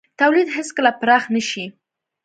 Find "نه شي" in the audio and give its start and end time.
1.35-1.65